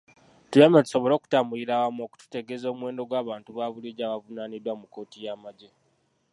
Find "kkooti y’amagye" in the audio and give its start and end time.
4.87-5.69